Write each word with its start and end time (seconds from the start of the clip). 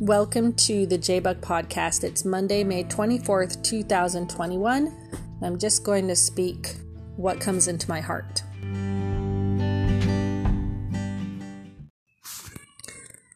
Welcome 0.00 0.52
to 0.56 0.84
the 0.84 0.98
JBuck 0.98 1.40
Podcast. 1.40 2.04
It's 2.04 2.22
Monday, 2.22 2.62
May 2.62 2.84
24th, 2.84 3.62
2021. 3.62 4.94
I'm 5.42 5.58
just 5.58 5.84
going 5.84 6.06
to 6.08 6.14
speak 6.14 6.74
what 7.16 7.40
comes 7.40 7.66
into 7.66 7.88
my 7.88 8.00
heart. 8.02 8.42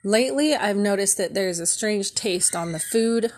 Lately, 0.05 0.55
I've 0.55 0.77
noticed 0.77 1.17
that 1.17 1.33
there's 1.33 1.61
a 1.61 1.67
strange 1.67 2.15
taste 2.15 2.55
on 2.55 2.73
the 2.73 2.79
food, 2.79 3.33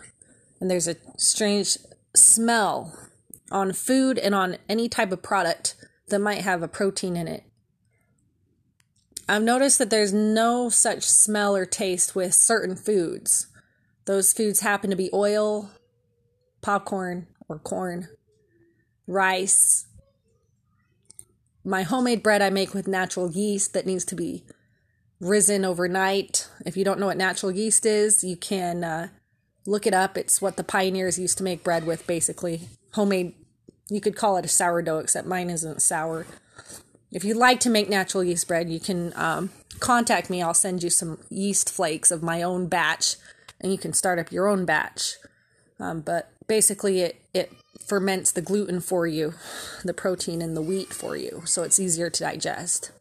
and 0.60 0.68
there's 0.68 0.88
a 0.88 0.96
strange 1.16 1.78
smell 2.16 2.92
on 3.52 3.72
food 3.72 4.18
and 4.18 4.34
on 4.34 4.56
any 4.68 4.88
type 4.88 5.12
of 5.12 5.22
product 5.22 5.76
that 6.08 6.18
might 6.18 6.40
have 6.40 6.60
a 6.60 6.68
protein 6.68 7.16
in 7.16 7.28
it. 7.28 7.44
I've 9.28 9.42
noticed 9.42 9.78
that 9.78 9.90
there's 9.90 10.12
no 10.12 10.68
such 10.68 11.04
smell 11.04 11.56
or 11.56 11.64
taste 11.64 12.14
with 12.14 12.34
certain 12.34 12.76
foods. 12.76 13.46
Those 14.04 14.32
foods 14.32 14.60
happen 14.60 14.90
to 14.90 14.96
be 14.96 15.10
oil, 15.12 15.70
popcorn 16.60 17.28
or 17.48 17.58
corn, 17.58 18.08
rice. 19.06 19.86
My 21.64 21.82
homemade 21.82 22.22
bread 22.22 22.42
I 22.42 22.50
make 22.50 22.74
with 22.74 22.88
natural 22.88 23.30
yeast 23.30 23.72
that 23.74 23.86
needs 23.86 24.04
to 24.06 24.16
be 24.16 24.44
risen 25.20 25.64
overnight. 25.64 26.48
If 26.66 26.76
you 26.76 26.84
don't 26.84 26.98
know 26.98 27.06
what 27.06 27.16
natural 27.16 27.52
yeast 27.52 27.86
is, 27.86 28.24
you 28.24 28.36
can 28.36 28.82
uh, 28.82 29.08
look 29.64 29.86
it 29.86 29.94
up. 29.94 30.18
It's 30.18 30.42
what 30.42 30.56
the 30.56 30.64
pioneers 30.64 31.18
used 31.18 31.38
to 31.38 31.44
make 31.44 31.62
bread 31.62 31.86
with, 31.86 32.06
basically. 32.08 32.68
Homemade, 32.94 33.34
you 33.88 34.00
could 34.00 34.16
call 34.16 34.36
it 34.36 34.44
a 34.44 34.48
sourdough, 34.48 34.98
except 34.98 35.28
mine 35.28 35.48
isn't 35.48 35.80
sour. 35.80 36.26
If 37.12 37.24
you'd 37.24 37.36
like 37.36 37.60
to 37.60 37.70
make 37.70 37.90
natural 37.90 38.24
yeast 38.24 38.48
bread, 38.48 38.70
you 38.70 38.80
can 38.80 39.12
um, 39.16 39.50
contact 39.80 40.30
me. 40.30 40.42
I'll 40.42 40.54
send 40.54 40.82
you 40.82 40.88
some 40.88 41.18
yeast 41.28 41.68
flakes 41.68 42.10
of 42.10 42.22
my 42.22 42.42
own 42.42 42.68
batch, 42.68 43.16
and 43.60 43.70
you 43.70 43.76
can 43.76 43.92
start 43.92 44.18
up 44.18 44.32
your 44.32 44.48
own 44.48 44.64
batch. 44.64 45.16
Um, 45.78 46.00
but 46.00 46.30
basically, 46.46 47.00
it, 47.00 47.22
it 47.34 47.52
ferments 47.86 48.32
the 48.32 48.40
gluten 48.40 48.80
for 48.80 49.06
you, 49.06 49.34
the 49.84 49.92
protein 49.92 50.40
in 50.40 50.54
the 50.54 50.62
wheat 50.62 50.94
for 50.94 51.14
you, 51.14 51.42
so 51.44 51.62
it's 51.62 51.78
easier 51.78 52.08
to 52.08 52.24
digest. 52.24 52.92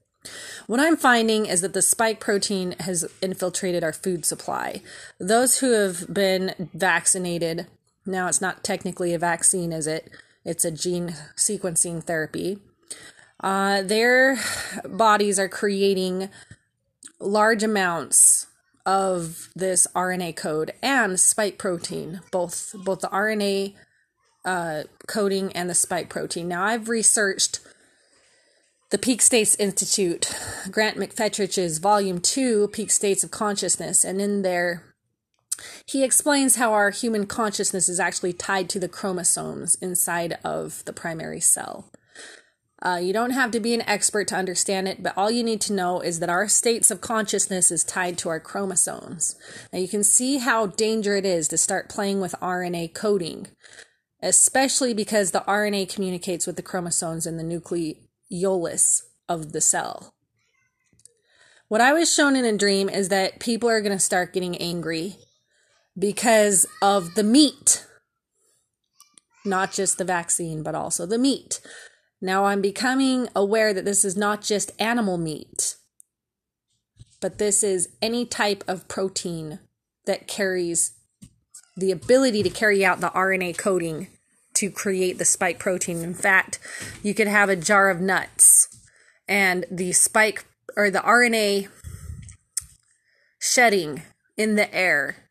What 0.68 0.80
I'm 0.80 0.98
finding 0.98 1.46
is 1.46 1.62
that 1.62 1.74
the 1.74 1.82
spike 1.82 2.20
protein 2.20 2.76
has 2.82 3.10
infiltrated 3.22 3.84
our 3.84 3.94
food 3.94 4.26
supply. 4.26 4.82
Those 5.20 5.60
who 5.60 5.72
have 5.72 6.14
been 6.14 6.70
vaccinated, 6.74 7.68
now 8.06 8.28
it's 8.28 8.42
not 8.42 8.64
technically 8.64 9.14
a 9.14 9.20
vaccine, 9.20 9.72
is 9.72 9.88
it? 9.88 10.10
It's 10.44 10.66
a 10.66 10.72
gene 10.72 11.16
sequencing 11.38 12.04
therapy 12.04 12.60
uh, 13.42 13.82
their 13.82 14.38
bodies 14.88 15.40
are 15.40 15.50
creating 15.50 16.30
large 17.20 17.64
amounts 17.64 18.48
of 18.86 19.50
this 19.56 19.88
RNA 19.96 20.36
code 20.36 20.72
and 20.82 21.20
spike 21.20 21.58
protein, 21.58 22.22
both 22.32 22.74
both 22.84 23.02
the 23.02 23.08
RNA 23.10 23.76
uh, 24.46 24.84
coding 25.08 25.52
and 25.54 25.70
the 25.70 25.76
spike 25.76 26.10
protein. 26.10 26.48
Now, 26.48 26.64
I've 26.64 26.90
researched 26.90 27.60
the 28.90 28.98
Peak 28.98 29.22
States 29.22 29.56
Institute, 29.56 30.34
Grant 30.70 30.98
McFetridge's 30.98 31.78
Volume 31.78 32.20
2, 32.20 32.70
Peak 32.70 32.92
States 32.92 33.24
of 33.24 33.32
Consciousness, 33.32 34.04
and 34.04 34.20
in 34.20 34.42
there, 34.42 34.84
he 35.86 36.04
explains 36.04 36.56
how 36.56 36.74
our 36.74 36.90
human 36.90 37.26
consciousness 37.26 37.88
is 37.88 38.00
actually 38.00 38.34
tied 38.34 38.68
to 38.70 38.80
the 38.80 38.90
chromosomes 38.90 39.76
inside 39.76 40.38
of 40.44 40.84
the 40.86 40.94
primary 40.94 41.40
cell. 41.40 41.92
Uh, 42.84 43.00
you 43.02 43.14
don't 43.14 43.32
have 43.32 43.52
to 43.52 43.60
be 43.60 43.76
an 43.76 43.88
expert 43.88 44.28
to 44.28 44.36
understand 44.36 44.88
it, 44.88 45.04
but 45.04 45.14
all 45.16 45.30
you 45.30 45.44
need 45.44 45.62
to 45.62 45.74
know 45.74 46.02
is 46.02 46.20
that 46.20 46.30
our 46.30 46.48
states 46.48 46.90
of 46.90 47.00
consciousness 47.00 47.70
is 47.70 47.84
tied 47.84 48.18
to 48.18 48.30
our 48.30 48.40
chromosomes. 48.40 49.36
Now 49.72 49.80
you 49.80 49.88
can 49.88 50.04
see 50.04 50.40
how 50.40 50.66
dangerous 50.66 51.20
it 51.20 51.26
is 51.26 51.48
to 51.50 51.58
start 51.58 51.90
playing 51.90 52.22
with 52.22 52.34
RNA 52.42 52.96
coding, 52.96 53.48
especially 54.24 54.96
because 54.96 55.30
the 55.30 55.42
RNA 55.48 55.94
communicates 55.94 56.48
with 56.48 56.56
the 56.56 56.64
chromosomes 56.64 57.28
in 57.28 57.38
the 57.38 57.44
nucleolus 57.44 59.04
of 59.30 59.52
the 59.52 59.62
cell. 59.62 60.16
What 61.68 61.82
I 61.82 61.94
was 61.94 62.14
shown 62.14 62.36
in 62.36 62.46
a 62.46 62.58
dream 62.58 62.90
is 62.90 63.10
that 63.10 63.40
people 63.40 63.70
are 63.70 63.80
going 63.82 63.96
to 63.96 64.00
start 64.00 64.34
getting 64.34 64.58
angry 64.58 65.18
because 65.98 66.66
of 66.82 67.14
the 67.14 67.24
meat. 67.24 67.86
Not 69.46 69.72
just 69.72 69.98
the 69.98 70.04
vaccine, 70.04 70.64
but 70.64 70.76
also 70.76 71.06
the 71.06 71.18
meat. 71.18 71.62
Now 72.22 72.46
I'm 72.46 72.62
becoming 72.62 73.30
aware 73.36 73.74
that 73.74 73.86
this 73.86 74.06
is 74.06 74.16
not 74.16 74.42
just 74.42 74.72
animal 74.80 75.18
meat, 75.18 75.76
but 77.20 77.40
this 77.40 77.64
is 77.64 77.90
any 78.02 78.26
type 78.26 78.64
of 78.68 78.88
protein 78.88 79.60
that 80.06 80.28
carries 80.28 80.92
the 81.76 81.92
ability 81.92 82.44
to 82.44 82.50
carry 82.50 82.86
out 82.86 83.00
the 83.00 83.10
RNA 83.10 83.58
coding 83.58 84.08
to 84.54 84.70
create 84.70 85.18
the 85.18 85.26
spike 85.26 85.58
protein. 85.58 86.04
In 86.04 86.14
fact, 86.14 86.60
you 87.02 87.14
could 87.14 87.28
have 87.28 87.50
a 87.50 87.56
jar 87.56 87.90
of 87.90 88.02
nuts 88.02 88.68
and 89.28 89.66
the 89.72 89.92
spike 89.94 90.46
or 90.76 90.92
the 90.92 91.00
RNA 91.00 91.70
shedding 93.40 94.04
in 94.38 94.56
the 94.56 94.74
air 94.74 95.30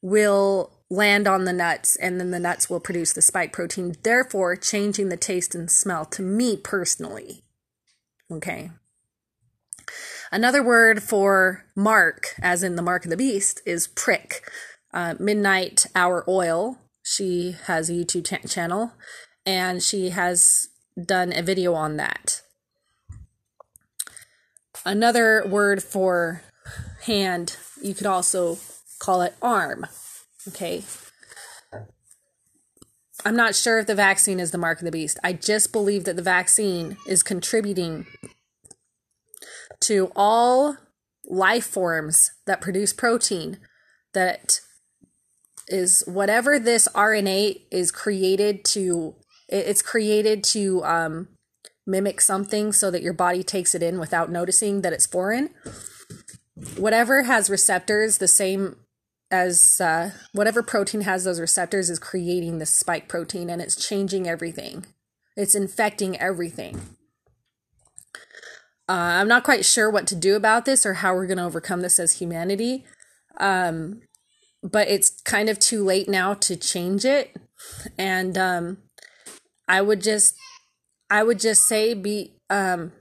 will 0.00 0.75
land 0.90 1.26
on 1.26 1.44
the 1.44 1.52
nuts 1.52 1.96
and 1.96 2.20
then 2.20 2.30
the 2.30 2.38
nuts 2.38 2.70
will 2.70 2.80
produce 2.80 3.12
the 3.12 3.22
spike 3.22 3.52
protein, 3.52 3.96
therefore 4.02 4.56
changing 4.56 5.08
the 5.08 5.16
taste 5.16 5.54
and 5.54 5.70
smell 5.70 6.04
to 6.04 6.22
me 6.22 6.56
personally. 6.56 7.42
Okay. 8.30 8.70
Another 10.32 10.62
word 10.62 11.02
for 11.02 11.64
mark, 11.76 12.34
as 12.42 12.62
in 12.62 12.76
the 12.76 12.82
mark 12.82 13.04
of 13.04 13.10
the 13.10 13.16
beast, 13.16 13.60
is 13.64 13.86
prick. 13.86 14.42
Uh, 14.92 15.14
Midnight 15.18 15.86
Hour 15.94 16.24
Oil, 16.28 16.78
she 17.02 17.56
has 17.66 17.88
a 17.88 17.92
YouTube 17.92 18.24
t- 18.24 18.48
channel 18.48 18.92
and 19.44 19.82
she 19.82 20.10
has 20.10 20.68
done 21.00 21.32
a 21.32 21.42
video 21.42 21.74
on 21.74 21.96
that. 21.96 22.42
Another 24.84 25.44
word 25.46 25.82
for 25.82 26.42
hand, 27.02 27.56
you 27.82 27.94
could 27.94 28.06
also 28.06 28.58
call 28.98 29.22
it 29.22 29.34
arm. 29.42 29.86
Okay. 30.48 30.82
I'm 33.24 33.36
not 33.36 33.56
sure 33.56 33.78
if 33.80 33.86
the 33.86 33.94
vaccine 33.94 34.38
is 34.38 34.50
the 34.50 34.58
mark 34.58 34.78
of 34.78 34.84
the 34.84 34.92
beast. 34.92 35.18
I 35.24 35.32
just 35.32 35.72
believe 35.72 36.04
that 36.04 36.16
the 36.16 36.22
vaccine 36.22 36.96
is 37.08 37.22
contributing 37.22 38.06
to 39.80 40.12
all 40.14 40.76
life 41.24 41.66
forms 41.66 42.30
that 42.46 42.60
produce 42.60 42.92
protein 42.92 43.58
that 44.14 44.60
is 45.66 46.04
whatever 46.06 46.58
this 46.58 46.86
RNA 46.94 47.62
is 47.72 47.90
created 47.90 48.64
to 48.64 49.16
it's 49.48 49.82
created 49.82 50.42
to 50.42 50.84
um, 50.84 51.28
mimic 51.86 52.20
something 52.20 52.72
so 52.72 52.90
that 52.90 53.02
your 53.02 53.12
body 53.12 53.42
takes 53.42 53.74
it 53.74 53.82
in 53.82 53.98
without 53.98 54.30
noticing 54.30 54.82
that 54.82 54.92
it's 54.92 55.06
foreign. 55.06 55.50
Whatever 56.76 57.24
has 57.24 57.48
receptors, 57.48 58.18
the 58.18 58.26
same 58.26 58.76
as 59.30 59.80
uh, 59.80 60.10
whatever 60.32 60.62
protein 60.62 61.02
has 61.02 61.24
those 61.24 61.40
receptors 61.40 61.90
is 61.90 61.98
creating 61.98 62.58
the 62.58 62.66
spike 62.66 63.08
protein 63.08 63.50
and 63.50 63.60
it's 63.60 63.76
changing 63.76 64.28
everything. 64.28 64.86
It's 65.36 65.54
infecting 65.54 66.16
everything. 66.18 66.80
Uh, 68.88 69.18
I'm 69.18 69.28
not 69.28 69.42
quite 69.42 69.64
sure 69.64 69.90
what 69.90 70.06
to 70.08 70.14
do 70.14 70.36
about 70.36 70.64
this 70.64 70.86
or 70.86 70.94
how 70.94 71.14
we're 71.14 71.26
going 71.26 71.38
to 71.38 71.44
overcome 71.44 71.82
this 71.82 71.98
as 71.98 72.14
humanity. 72.14 72.84
Um, 73.38 74.02
but 74.62 74.88
it's 74.88 75.20
kind 75.22 75.48
of 75.48 75.58
too 75.58 75.84
late 75.84 76.08
now 76.08 76.34
to 76.34 76.56
change 76.56 77.04
it. 77.04 77.36
And 77.98 78.38
um, 78.38 78.78
I 79.68 79.82
would 79.82 80.02
just, 80.02 80.36
I 81.10 81.24
would 81.24 81.40
just 81.40 81.64
say 81.64 81.94
be 81.94 82.36
um, 82.48 82.92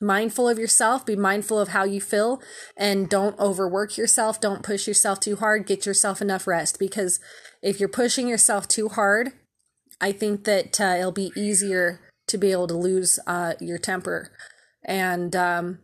mindful 0.00 0.48
of 0.48 0.58
yourself, 0.58 1.06
be 1.06 1.16
mindful 1.16 1.58
of 1.58 1.68
how 1.68 1.84
you 1.84 2.00
feel, 2.00 2.42
and 2.76 3.08
don't 3.08 3.38
overwork 3.38 3.96
yourself. 3.96 4.40
Don't 4.40 4.62
push 4.62 4.86
yourself 4.86 5.20
too 5.20 5.36
hard. 5.36 5.66
Get 5.66 5.86
yourself 5.86 6.20
enough 6.20 6.46
rest 6.46 6.78
because 6.78 7.20
if 7.62 7.80
you're 7.80 7.88
pushing 7.88 8.28
yourself 8.28 8.68
too 8.68 8.88
hard, 8.88 9.32
I 10.00 10.12
think 10.12 10.44
that 10.44 10.80
uh, 10.80 10.96
it'll 10.98 11.12
be 11.12 11.32
easier 11.36 12.00
to 12.26 12.38
be 12.38 12.52
able 12.52 12.66
to 12.68 12.76
lose 12.76 13.18
uh, 13.26 13.54
your 13.60 13.78
temper. 13.78 14.30
And 14.84 15.34
um, 15.34 15.78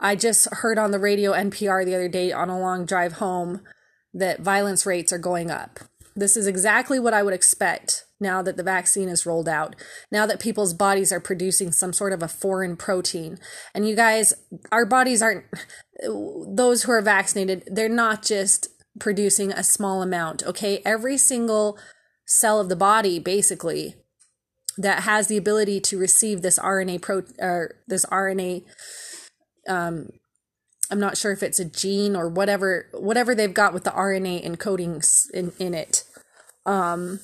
I 0.00 0.14
just 0.14 0.52
heard 0.52 0.78
on 0.78 0.90
the 0.90 0.98
radio 0.98 1.32
NPR 1.32 1.84
the 1.84 1.94
other 1.94 2.08
day 2.08 2.32
on 2.32 2.50
a 2.50 2.58
long 2.58 2.84
drive 2.84 3.14
home 3.14 3.62
that 4.14 4.40
violence 4.40 4.86
rates 4.86 5.12
are 5.12 5.18
going 5.18 5.50
up. 5.50 5.80
This 6.14 6.36
is 6.36 6.46
exactly 6.46 6.98
what 6.98 7.14
I 7.14 7.22
would 7.22 7.34
expect 7.34 8.04
now 8.20 8.42
that 8.42 8.56
the 8.56 8.62
vaccine 8.62 9.08
is 9.08 9.26
rolled 9.26 9.48
out, 9.48 9.76
now 10.10 10.26
that 10.26 10.40
people's 10.40 10.74
bodies 10.74 11.12
are 11.12 11.20
producing 11.20 11.72
some 11.72 11.92
sort 11.92 12.12
of 12.12 12.22
a 12.22 12.28
foreign 12.28 12.76
protein. 12.76 13.38
And 13.74 13.88
you 13.88 13.94
guys, 13.94 14.34
our 14.72 14.84
bodies 14.84 15.22
aren't, 15.22 15.44
those 16.02 16.82
who 16.82 16.92
are 16.92 17.02
vaccinated, 17.02 17.64
they're 17.66 17.88
not 17.88 18.22
just 18.22 18.68
producing 18.98 19.52
a 19.52 19.62
small 19.62 20.02
amount, 20.02 20.42
okay? 20.44 20.82
Every 20.84 21.16
single 21.16 21.78
cell 22.26 22.60
of 22.60 22.68
the 22.68 22.76
body, 22.76 23.18
basically, 23.18 23.94
that 24.76 25.04
has 25.04 25.26
the 25.26 25.36
ability 25.36 25.80
to 25.80 25.98
receive 25.98 26.42
this 26.42 26.58
RNA 26.58 27.02
pro 27.02 27.22
or 27.38 27.76
this 27.86 28.04
RNA 28.06 28.64
um, 29.68 30.08
I'm 30.90 31.00
not 31.00 31.16
sure 31.16 31.32
if 31.32 31.42
it's 31.42 31.58
a 31.58 31.64
gene 31.64 32.16
or 32.16 32.28
whatever 32.28 32.88
whatever 32.94 33.34
they've 33.34 33.52
got 33.52 33.74
with 33.74 33.84
the 33.84 33.90
RNA 33.90 34.44
encodings 34.44 35.26
in, 35.32 35.52
in 35.58 35.74
it. 35.74 36.04
Um, 36.64 37.20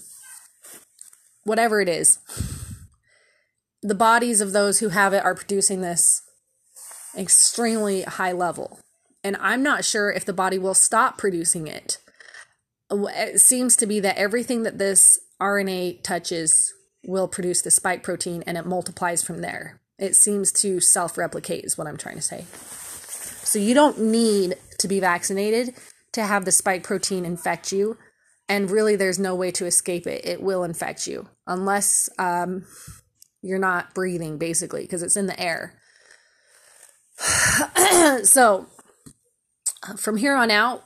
whatever 1.45 1.81
it 1.81 1.89
is. 1.89 2.19
The 3.83 3.95
bodies 3.95 4.41
of 4.41 4.53
those 4.53 4.81
who 4.81 4.89
have 4.89 5.13
it 5.13 5.25
are 5.25 5.35
producing 5.35 5.81
this 5.81 6.23
extremely 7.17 8.03
high 8.03 8.33
level. 8.33 8.81
And 9.23 9.37
I'm 9.41 9.63
not 9.63 9.85
sure 9.85 10.11
if 10.11 10.25
the 10.25 10.33
body 10.33 10.59
will 10.59 10.75
stop 10.75 11.17
producing 11.17 11.67
it. 11.67 11.99
It 12.91 13.41
seems 13.41 13.77
to 13.77 13.87
be 13.87 14.01
that 14.01 14.19
everything 14.19 14.63
that 14.65 14.79
this 14.79 15.19
RNA 15.41 16.03
touches 16.03 16.73
will 17.07 17.29
produce 17.29 17.63
the 17.63 17.71
spike 17.71 18.03
protein 18.03 18.43
and 18.47 18.57
it 18.57 18.67
multiplies 18.67 19.23
from 19.23 19.41
there. 19.41 19.81
It 19.99 20.17
seems 20.17 20.53
to 20.53 20.81
self 20.81 21.17
replicate, 21.17 21.65
is 21.65 21.79
what 21.79 21.87
I'm 21.87 21.97
trying 21.97 22.17
to 22.17 22.23
say. 22.23 22.45
So 23.45 23.59
you 23.59 23.75
don't 23.75 24.01
need 24.01 24.57
to 24.79 24.89
be 24.89 25.01
vaccinated 25.01 25.75
to 26.13 26.25
have 26.25 26.45
the 26.45 26.53
spike 26.53 26.83
protein 26.83 27.25
infect 27.25 27.73
you. 27.73 27.97
And 28.49 28.71
really, 28.71 28.97
there's 28.97 29.19
no 29.19 29.35
way 29.35 29.51
to 29.53 29.67
escape 29.67 30.07
it. 30.07 30.27
It 30.27 30.43
will 30.43 30.65
infect 30.65 31.07
you 31.07 31.29
unless 31.47 32.11
um, 32.19 32.67
you're 33.43 33.59
not 33.59 33.95
breathing, 33.95 34.39
basically, 34.39 34.83
because 34.83 35.03
it's 35.03 35.17
in 35.17 35.27
the 35.27 35.41
air. 35.41 35.81
so 38.25 38.67
from 39.97 40.17
here 40.17 40.35
on 40.35 40.51
out, 40.51 40.85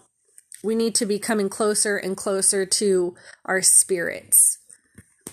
we 0.63 0.75
need 0.75 0.95
to 0.97 1.07
be 1.07 1.19
coming 1.19 1.49
closer 1.49 1.97
and 1.97 2.17
closer 2.17 2.67
to 2.67 3.15
our 3.45 3.63
spirits. 3.63 4.59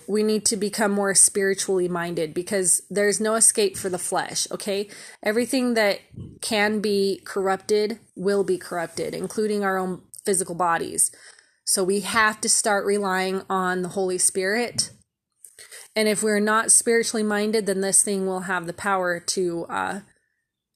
We 0.08 0.22
need 0.22 0.46
to 0.46 0.56
become 0.56 0.92
more 0.92 1.16
spiritually 1.16 1.88
minded 1.88 2.34
because 2.34 2.84
there's 2.92 3.20
no 3.20 3.34
escape 3.34 3.76
for 3.76 3.90
the 3.90 3.98
flesh, 3.98 4.48
okay? 4.52 4.88
Everything 5.24 5.74
that 5.74 6.02
can 6.42 6.80
be 6.80 7.22
corrupted 7.26 8.00
will 8.16 8.44
be 8.44 8.60
corrupted, 8.60 9.16
including 9.16 9.64
our 9.64 9.78
own 9.78 10.04
physical 10.24 10.54
bodies. 10.54 11.12
So 11.66 11.84
we 11.84 12.02
have 12.02 12.40
to 12.42 12.50
start 12.50 12.86
relying 12.86 13.42
on 13.50 13.82
the 13.82 13.90
Holy 13.90 14.20
Spirit. 14.20 14.92
And 15.96 16.08
if 16.08 16.22
we're 16.22 16.40
not 16.40 16.72
spiritually 16.72 17.24
minded, 17.24 17.66
then 17.66 17.82
this 17.82 18.04
thing 18.04 18.28
will 18.28 18.42
have 18.42 18.68
the 18.68 18.74
power 18.74 19.20
to 19.20 19.66
uh, 19.68 20.00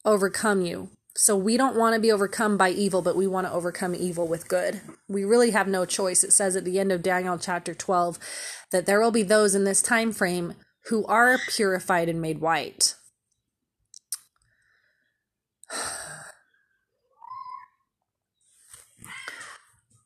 overcome 0.04 0.62
you. 0.62 0.90
So 1.16 1.36
we 1.36 1.58
don't 1.58 1.76
want 1.76 1.96
to 1.96 2.02
be 2.02 2.12
overcome 2.12 2.58
by 2.58 2.70
evil, 2.70 3.02
but 3.02 3.16
we 3.16 3.28
want 3.28 3.46
to 3.46 3.54
overcome 3.54 3.94
evil 3.94 4.28
with 4.28 4.48
good. 4.48 4.82
We 5.08 5.24
really 5.24 5.52
have 5.52 5.68
no 5.68 5.86
choice. 5.86 6.24
It 6.24 6.32
says 6.32 6.56
at 6.56 6.66
the 6.66 6.80
end 6.80 6.92
of 6.92 7.04
Daniel 7.04 7.38
chapter 7.38 7.76
12 7.76 8.18
that 8.72 8.86
there 8.86 9.02
will 9.02 9.12
be 9.12 9.24
those 9.24 9.54
in 9.54 9.66
this 9.66 9.82
time 9.82 10.12
frame 10.12 10.56
who 10.86 11.06
are 11.06 11.38
purified 11.50 12.10
and 12.10 12.22
made 12.22 12.40
white. 12.40 12.96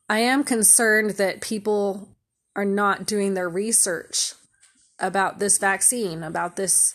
I 0.09 0.19
am 0.19 0.43
concerned 0.43 1.11
that 1.11 1.41
people 1.41 2.09
are 2.55 2.65
not 2.65 3.05
doing 3.05 3.33
their 3.33 3.49
research 3.49 4.33
about 4.99 5.39
this 5.39 5.57
vaccine, 5.57 6.23
about 6.23 6.55
this 6.55 6.93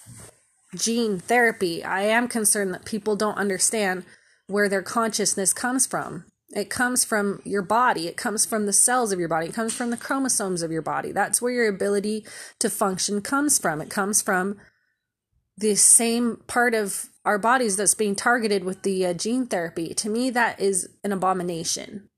gene 0.77 1.19
therapy, 1.19 1.83
I 1.83 2.03
am 2.03 2.29
concerned 2.29 2.75
that 2.75 2.85
people 2.85 3.17
don't 3.17 3.39
understand 3.39 4.05
where 4.47 4.69
their 4.69 4.83
consciousness 4.83 5.53
comes 5.53 5.87
from. 5.87 6.25
It 6.51 6.71
comes 6.71 7.05
from 7.05 7.43
your 7.45 7.63
body, 7.63 8.07
it 8.09 8.17
comes 8.17 8.47
from 8.47 8.65
the 8.65 8.73
cells 8.73 9.13
of 9.13 9.19
your 9.19 9.29
body, 9.29 9.49
it 9.49 9.55
comes 9.55 9.75
from 9.75 9.91
the 9.91 9.97
chromosomes 9.97 10.63
of 10.63 10.73
your 10.73 10.83
body. 10.83 11.13
That's 11.13 11.43
where 11.43 11.53
your 11.53 11.69
ability 11.69 12.25
to 12.59 12.71
function 12.71 13.21
comes 13.21 13.59
from. 13.59 13.83
It 13.83 13.91
comes 13.91 14.23
from 14.23 14.57
the 15.59 15.75
same 15.75 16.37
part 16.47 16.75
of 16.75 17.07
our 17.25 17.39
bodies 17.39 17.77
that's 17.77 17.95
being 17.95 18.17
targeted 18.17 18.65
with 18.65 18.83
the 18.83 19.05
uh, 19.05 19.13
gene 19.13 19.47
therapy. 19.47 19.93
To 19.93 20.09
me, 20.09 20.31
that 20.31 20.59
is 20.59 20.89
an 21.05 21.13
abomination. 21.13 22.09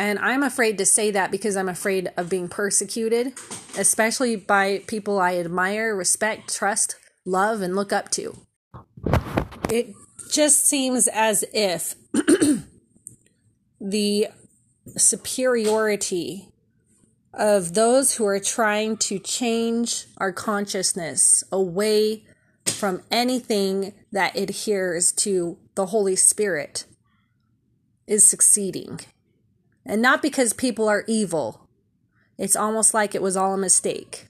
And 0.00 0.18
I'm 0.18 0.42
afraid 0.42 0.78
to 0.78 0.86
say 0.86 1.10
that 1.10 1.30
because 1.30 1.58
I'm 1.58 1.68
afraid 1.68 2.10
of 2.16 2.30
being 2.30 2.48
persecuted, 2.48 3.34
especially 3.76 4.34
by 4.34 4.82
people 4.86 5.20
I 5.20 5.36
admire, 5.36 5.94
respect, 5.94 6.56
trust, 6.56 6.96
love 7.26 7.60
and 7.60 7.76
look 7.76 7.92
up 7.92 8.08
to. 8.12 8.34
It 9.68 9.92
just 10.32 10.66
seems 10.66 11.06
as 11.06 11.44
if 11.52 11.96
the 13.78 14.28
superiority 14.96 16.48
of 17.34 17.74
those 17.74 18.14
who 18.14 18.24
are 18.24 18.40
trying 18.40 18.96
to 18.96 19.18
change 19.18 20.06
our 20.16 20.32
consciousness 20.32 21.44
away 21.52 22.24
from 22.64 23.02
anything 23.10 23.92
that 24.12 24.34
adheres 24.34 25.12
to 25.12 25.58
the 25.74 25.84
Holy 25.86 26.16
Spirit 26.16 26.86
is 28.06 28.26
succeeding. 28.26 29.00
And 29.84 30.02
not 30.02 30.22
because 30.22 30.52
people 30.52 30.88
are 30.88 31.04
evil, 31.06 31.68
it's 32.38 32.56
almost 32.56 32.94
like 32.94 33.14
it 33.14 33.22
was 33.22 33.36
all 33.36 33.54
a 33.54 33.58
mistake. 33.58 34.28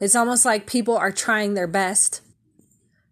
It's 0.00 0.16
almost 0.16 0.44
like 0.44 0.66
people 0.66 0.96
are 0.96 1.12
trying 1.12 1.54
their 1.54 1.66
best 1.66 2.20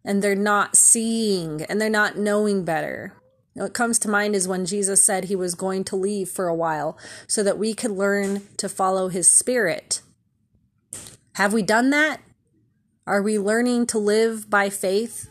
and 0.04 0.22
they're 0.22 0.34
not 0.34 0.76
seeing 0.76 1.62
and 1.62 1.80
they're 1.80 1.90
not 1.90 2.16
knowing 2.16 2.64
better. 2.64 3.14
What 3.54 3.74
comes 3.74 3.98
to 4.00 4.10
mind 4.10 4.36
is 4.36 4.46
when 4.46 4.66
Jesus 4.66 5.02
said 5.02 5.24
he 5.24 5.36
was 5.36 5.54
going 5.54 5.84
to 5.84 5.96
leave 5.96 6.28
for 6.28 6.46
a 6.46 6.54
while 6.54 6.98
so 7.26 7.42
that 7.42 7.58
we 7.58 7.74
could 7.74 7.90
learn 7.90 8.42
to 8.58 8.68
follow 8.68 9.08
his 9.08 9.28
spirit. 9.28 10.02
Have 11.34 11.52
we 11.52 11.62
done 11.62 11.90
that? 11.90 12.20
Are 13.06 13.22
we 13.22 13.38
learning 13.38 13.86
to 13.88 13.98
live 13.98 14.50
by 14.50 14.68
faith? 14.68 15.30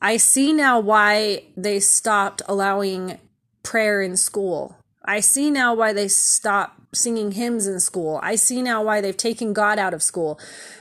I 0.00 0.16
see 0.16 0.52
now 0.52 0.78
why 0.78 1.44
they 1.56 1.80
stopped 1.80 2.42
allowing 2.48 3.18
prayer 3.62 4.02
in 4.02 4.16
school. 4.16 4.76
I 5.04 5.20
see 5.20 5.50
now 5.50 5.74
why 5.74 5.92
they 5.92 6.08
stop 6.08 6.76
singing 6.92 7.32
hymns 7.32 7.66
in 7.66 7.80
school. 7.80 8.20
I 8.22 8.36
see 8.36 8.62
now 8.62 8.82
why 8.82 9.00
they've 9.00 9.16
taken 9.16 9.52
God 9.52 9.78
out 9.78 9.94
of 9.94 10.02
school 10.02 10.38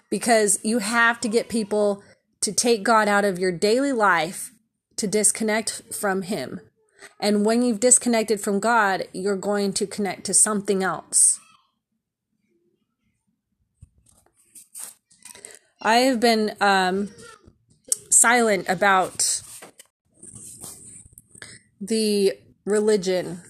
because 0.09 0.59
you 0.63 0.79
have 0.79 1.19
to 1.21 1.27
get 1.27 1.49
people 1.49 2.03
to 2.41 2.51
take 2.51 2.83
God 2.83 3.07
out 3.07 3.25
of 3.25 3.39
your 3.39 3.51
daily 3.51 3.91
life 3.91 4.51
to 4.97 5.07
disconnect 5.07 5.81
from 5.93 6.23
Him. 6.23 6.59
And 7.19 7.45
when 7.45 7.61
you've 7.61 7.79
disconnected 7.79 8.41
from 8.41 8.59
God, 8.59 9.05
you're 9.13 9.37
going 9.37 9.73
to 9.73 9.87
connect 9.87 10.25
to 10.25 10.33
something 10.33 10.83
else. 10.83 11.39
I 15.81 15.97
have 15.97 16.19
been 16.19 16.55
um, 16.59 17.09
silent 18.09 18.67
about 18.67 19.41
the 21.79 22.33
religion. 22.65 23.41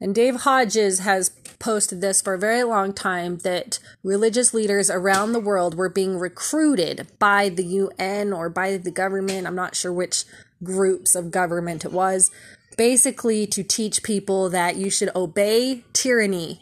And 0.00 0.14
Dave 0.14 0.36
Hodges 0.36 1.00
has 1.00 1.30
posted 1.58 2.00
this 2.00 2.20
for 2.20 2.34
a 2.34 2.38
very 2.38 2.62
long 2.62 2.92
time 2.92 3.38
that 3.38 3.78
religious 4.02 4.52
leaders 4.52 4.90
around 4.90 5.32
the 5.32 5.40
world 5.40 5.74
were 5.74 5.88
being 5.88 6.18
recruited 6.18 7.06
by 7.18 7.48
the 7.48 7.64
UN 7.64 8.32
or 8.32 8.48
by 8.48 8.76
the 8.76 8.90
government. 8.90 9.46
I'm 9.46 9.54
not 9.54 9.74
sure 9.74 9.92
which 9.92 10.24
groups 10.62 11.14
of 11.14 11.30
government 11.30 11.84
it 11.84 11.92
was, 11.92 12.30
basically 12.76 13.46
to 13.46 13.62
teach 13.62 14.02
people 14.02 14.50
that 14.50 14.76
you 14.76 14.90
should 14.90 15.14
obey 15.16 15.84
tyranny 15.92 16.60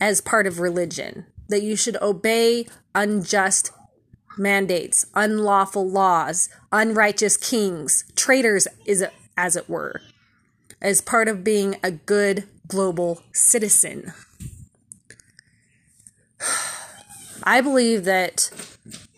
as 0.00 0.20
part 0.20 0.46
of 0.46 0.60
religion, 0.60 1.26
that 1.48 1.62
you 1.62 1.76
should 1.76 1.96
obey 2.00 2.66
unjust 2.94 3.72
mandates, 4.38 5.06
unlawful 5.14 5.88
laws, 5.88 6.48
unrighteous 6.70 7.36
kings, 7.36 8.04
traitors, 8.16 8.66
is 8.86 9.04
as 9.36 9.56
it 9.56 9.68
were, 9.68 10.00
as 10.80 11.00
part 11.00 11.28
of 11.28 11.44
being 11.44 11.76
a 11.82 11.90
good 11.90 12.44
global 12.66 13.22
citizen. 13.32 14.12
I 17.44 17.60
believe 17.60 18.04
that 18.04 18.50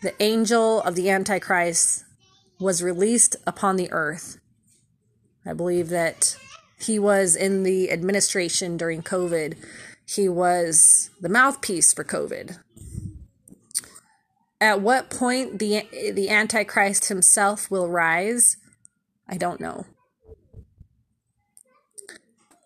the 0.02 0.14
angel 0.22 0.82
of 0.82 0.94
the 0.94 1.10
Antichrist 1.10 2.04
was 2.58 2.82
released 2.82 3.36
upon 3.46 3.76
the 3.76 3.90
earth. 3.92 4.38
I 5.46 5.52
believe 5.52 5.88
that 5.90 6.36
he 6.78 6.98
was 6.98 7.36
in 7.36 7.62
the 7.62 7.90
administration 7.90 8.76
during 8.76 9.02
COVID. 9.02 9.56
He 10.06 10.28
was 10.28 11.10
the 11.20 11.28
mouthpiece 11.28 11.92
for 11.92 12.04
COVID. 12.04 12.58
At 14.60 14.80
what 14.80 15.10
point 15.10 15.58
the 15.58 15.86
the 15.92 16.30
Antichrist 16.30 17.08
himself 17.08 17.70
will 17.70 17.88
rise, 17.88 18.56
I 19.28 19.36
don't 19.36 19.60
know. 19.60 19.86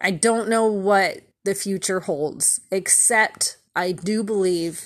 I 0.00 0.12
don't 0.12 0.48
know 0.48 0.66
what 0.66 1.22
the 1.44 1.54
future 1.54 2.00
holds, 2.00 2.60
except 2.70 3.58
I 3.74 3.92
do 3.92 4.22
believe 4.22 4.84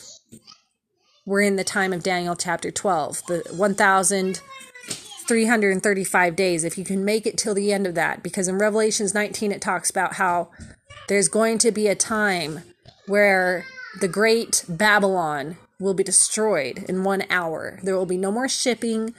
we're 1.25 1.43
in 1.43 1.55
the 1.57 1.65
time 1.65 1.93
of 1.93 2.03
Daniel 2.03 2.35
chapter 2.35 2.71
12, 2.71 3.27
the 3.27 3.43
1,335 3.55 6.37
days, 6.37 6.65
if 6.65 6.77
you 6.77 6.85
can 6.85 7.05
make 7.05 7.27
it 7.27 7.39
till 7.39 7.55
the 7.55 7.73
end 7.73 7.87
of 7.87 7.95
that. 7.95 8.23
Because 8.23 8.49
in 8.49 8.59
Revelations 8.59 9.15
19, 9.15 9.53
it 9.53 9.61
talks 9.61 9.91
about 9.91 10.15
how 10.15 10.51
there's 11.09 11.29
going 11.29 11.59
to 11.59 11.71
be 11.71 11.89
a 11.89 11.95
time 11.95 12.61
where 13.07 13.67
the 14.01 14.09
great 14.09 14.65
Babylon 14.69 15.59
will 15.79 15.95
be 15.95 16.05
destroyed 16.05 16.85
in 16.89 17.05
one 17.05 17.25
hour. 17.29 17.79
There 17.83 17.97
will 17.97 18.07
be 18.07 18.17
no 18.17 18.33
more 18.33 18.49
shipping, 18.49 19.15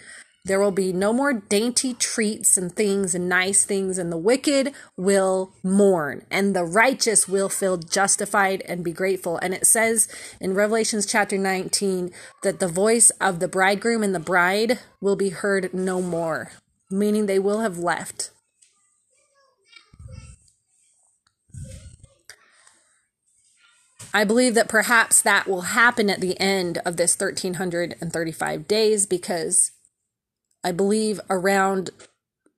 There 0.46 0.60
will 0.60 0.72
be 0.72 0.92
no 0.92 1.14
more 1.14 1.32
dainty 1.32 1.94
treats 1.94 2.58
and 2.58 2.76
things 2.76 3.16
and 3.16 3.30
nice 3.30 3.64
things, 3.64 3.98
and 3.98 4.12
the 4.12 4.18
wicked 4.18 4.74
will 4.98 5.54
mourn, 5.64 6.26
and 6.30 6.54
the 6.54 6.66
righteous 6.66 7.30
will 7.30 7.48
feel 7.48 7.78
justified 7.78 8.62
and 8.68 8.84
be 8.84 8.92
grateful. 8.92 9.38
And 9.38 9.54
it 9.54 9.66
says 9.66 10.10
in 10.42 10.54
Revelations 10.54 11.06
chapter 11.06 11.38
19 11.38 12.12
that 12.42 12.60
the 12.60 12.68
voice 12.68 13.10
of 13.22 13.40
the 13.40 13.48
bridegroom 13.48 14.04
and 14.04 14.14
the 14.14 14.20
bride 14.20 14.80
will 15.00 15.16
be 15.16 15.30
heard 15.30 15.74
no 15.74 16.02
more, 16.02 16.52
meaning 16.92 17.26
they 17.26 17.40
will 17.40 17.62
have 17.62 17.78
left. 17.78 18.32
I 24.14 24.26
believe 24.26 24.56
that 24.56 24.68
perhaps 24.68 25.22
that 25.22 25.48
will 25.48 25.62
happen 25.62 26.10
at 26.10 26.20
the 26.20 26.38
end 26.38 26.80
of 26.80 26.98
this 26.98 27.18
1335 27.18 28.68
days 28.68 29.06
because 29.06 29.72
I 30.64 30.72
believe 30.72 31.20
around 31.30 31.90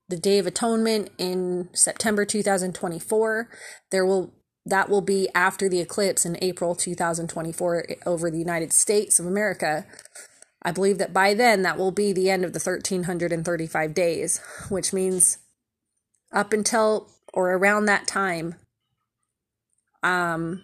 the 0.08 0.18
Day 0.18 0.38
of 0.38 0.46
Atonement 0.46 1.10
in 1.18 1.70
September 1.74 2.26
2024, 2.26 3.50
there 3.92 4.06
will 4.06 4.34
that 4.68 4.90
will 4.90 5.02
be 5.02 5.30
after 5.36 5.70
the 5.70 5.80
eclipse 5.80 6.26
in 6.26 6.40
April 6.42 6.74
2024 6.74 7.86
over 8.08 8.32
the 8.32 8.40
United 8.40 8.74
States 8.74 9.20
of 9.20 9.28
America. 9.28 9.86
I 10.64 10.72
believe 10.72 10.98
that 10.98 11.14
by 11.14 11.36
then 11.36 11.62
that 11.62 11.78
will 11.78 11.92
be 11.92 12.12
the 12.12 12.32
end 12.32 12.44
of 12.44 12.54
the 12.54 12.60
1335 12.60 13.94
days, 13.94 14.42
which 14.70 14.92
means 14.92 15.38
up 16.32 16.52
until 16.52 17.10
or 17.32 17.52
around 17.54 17.86
that 17.86 18.08
time 18.08 18.56
um 20.02 20.62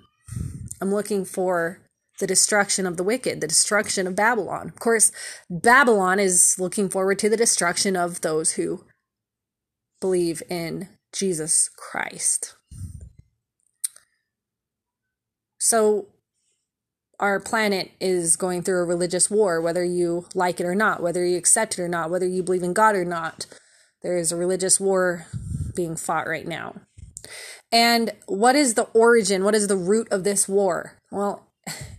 I'm 0.81 0.93
looking 0.93 1.25
for 1.25 1.79
the 2.21 2.27
destruction 2.27 2.85
of 2.85 2.95
the 2.95 3.03
wicked, 3.03 3.41
the 3.41 3.47
destruction 3.47 4.07
of 4.07 4.15
Babylon. 4.15 4.69
Of 4.69 4.79
course, 4.79 5.11
Babylon 5.49 6.19
is 6.19 6.55
looking 6.57 6.87
forward 6.87 7.19
to 7.19 7.29
the 7.29 7.35
destruction 7.35 7.97
of 7.97 8.21
those 8.21 8.53
who 8.53 8.85
believe 9.99 10.41
in 10.49 10.87
Jesus 11.11 11.69
Christ. 11.75 12.55
So, 15.57 16.07
our 17.19 17.39
planet 17.39 17.91
is 17.99 18.35
going 18.35 18.61
through 18.61 18.81
a 18.81 18.85
religious 18.85 19.29
war, 19.29 19.59
whether 19.59 19.83
you 19.83 20.27
like 20.33 20.59
it 20.59 20.65
or 20.65 20.73
not, 20.75 21.01
whether 21.03 21.25
you 21.25 21.37
accept 21.37 21.77
it 21.77 21.81
or 21.81 21.87
not, 21.87 22.09
whether 22.09 22.27
you 22.27 22.41
believe 22.41 22.63
in 22.63 22.73
God 22.73 22.95
or 22.95 23.05
not. 23.05 23.45
There 24.01 24.17
is 24.17 24.31
a 24.31 24.35
religious 24.37 24.79
war 24.79 25.27
being 25.75 25.95
fought 25.95 26.27
right 26.27 26.47
now. 26.47 26.81
And 27.71 28.11
what 28.27 28.55
is 28.55 28.73
the 28.73 28.87
origin? 28.93 29.43
What 29.43 29.55
is 29.55 29.67
the 29.67 29.75
root 29.75 30.07
of 30.11 30.23
this 30.23 30.47
war? 30.47 30.97
Well, 31.11 31.50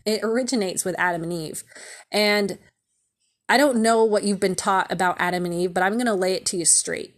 it 0.04 0.20
originates 0.22 0.84
with 0.84 0.94
Adam 0.98 1.22
and 1.22 1.32
Eve. 1.32 1.64
And 2.10 2.58
I 3.48 3.56
don't 3.56 3.82
know 3.82 4.04
what 4.04 4.24
you've 4.24 4.40
been 4.40 4.54
taught 4.54 4.90
about 4.90 5.16
Adam 5.18 5.44
and 5.44 5.54
Eve, 5.54 5.74
but 5.74 5.82
I'm 5.82 5.94
going 5.94 6.06
to 6.06 6.14
lay 6.14 6.34
it 6.34 6.46
to 6.46 6.56
you 6.56 6.64
straight. 6.64 7.16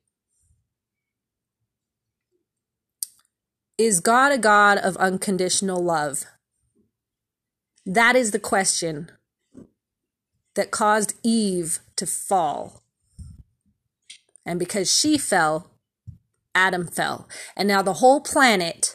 Is 3.76 4.00
God 4.00 4.32
a 4.32 4.38
God 4.38 4.78
of 4.78 4.96
unconditional 4.98 5.82
love? 5.82 6.24
That 7.84 8.16
is 8.16 8.30
the 8.30 8.38
question 8.38 9.10
that 10.54 10.70
caused 10.70 11.14
Eve 11.22 11.80
to 11.96 12.06
fall. 12.06 12.82
And 14.46 14.58
because 14.58 14.94
she 14.94 15.18
fell, 15.18 15.70
Adam 16.54 16.86
fell. 16.86 17.28
And 17.56 17.66
now 17.66 17.82
the 17.82 17.94
whole 17.94 18.20
planet 18.20 18.94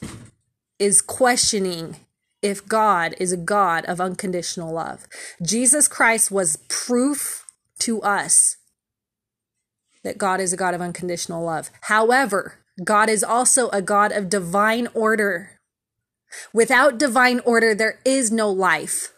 is 0.77 1.01
questioning 1.01 1.97
if 2.41 2.67
God 2.67 3.15
is 3.19 3.31
a 3.31 3.37
God 3.37 3.85
of 3.85 3.99
unconditional 3.99 4.73
love. 4.73 5.07
Jesus 5.41 5.87
Christ 5.87 6.31
was 6.31 6.57
proof 6.69 7.45
to 7.79 8.01
us 8.01 8.57
that 10.03 10.17
God 10.17 10.39
is 10.39 10.53
a 10.53 10.57
God 10.57 10.73
of 10.73 10.81
unconditional 10.81 11.43
love. 11.43 11.69
However, 11.81 12.59
God 12.83 13.09
is 13.09 13.23
also 13.23 13.69
a 13.69 13.81
God 13.81 14.11
of 14.11 14.29
divine 14.29 14.87
order. 14.93 15.59
Without 16.53 16.97
divine 16.97 17.41
order, 17.41 17.75
there 17.75 17.99
is 18.05 18.31
no 18.31 18.49
life. 18.49 19.13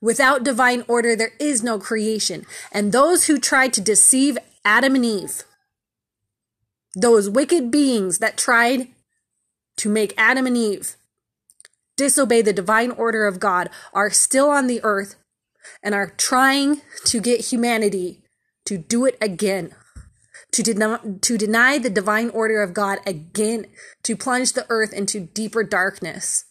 Without 0.00 0.44
divine 0.44 0.84
order, 0.88 1.14
there 1.14 1.32
is 1.38 1.62
no 1.62 1.78
creation. 1.78 2.44
And 2.72 2.92
those 2.92 3.26
who 3.26 3.38
tried 3.38 3.72
to 3.74 3.80
deceive 3.80 4.36
Adam 4.64 4.94
and 4.94 5.04
Eve, 5.04 5.44
those 6.94 7.30
wicked 7.30 7.70
beings 7.70 8.18
that 8.18 8.36
tried 8.36 8.88
to 9.76 9.88
make 9.88 10.14
Adam 10.16 10.46
and 10.46 10.56
Eve 10.56 10.96
disobey 11.96 12.42
the 12.42 12.52
divine 12.52 12.90
order 12.90 13.26
of 13.26 13.40
God 13.40 13.70
are 13.92 14.10
still 14.10 14.50
on 14.50 14.66
the 14.66 14.80
earth 14.82 15.16
and 15.82 15.94
are 15.94 16.10
trying 16.16 16.82
to 17.06 17.20
get 17.20 17.52
humanity 17.52 18.22
to 18.66 18.78
do 18.78 19.04
it 19.04 19.16
again. 19.20 19.74
To, 20.52 20.62
deny 20.62 20.98
to 21.22 21.36
deny 21.36 21.78
the 21.78 21.90
divine 21.90 22.30
order 22.30 22.62
of 22.62 22.74
God 22.74 23.00
again, 23.04 23.66
to 24.04 24.16
plunge 24.16 24.52
the 24.52 24.66
earth 24.68 24.92
into 24.92 25.18
deeper 25.18 25.64
darkness. 25.64 26.44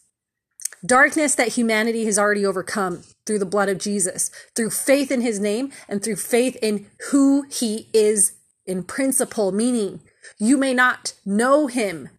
Darkness 0.84 1.34
that 1.36 1.48
humanity 1.48 2.04
has 2.04 2.18
already 2.18 2.44
overcome 2.44 3.04
through 3.24 3.38
the 3.38 3.46
blood 3.46 3.70
of 3.70 3.78
Jesus, 3.78 4.30
through 4.54 4.70
faith 4.70 5.10
in 5.10 5.22
his 5.22 5.40
name, 5.40 5.72
and 5.88 6.02
through 6.02 6.16
faith 6.16 6.58
in 6.60 6.86
who 7.10 7.46
he 7.50 7.88
is 7.94 8.32
in 8.66 8.82
principle, 8.82 9.52
meaning 9.52 10.00
you 10.38 10.58
may 10.58 10.74
not 10.74 11.14
know 11.24 11.66
him. 11.66 12.10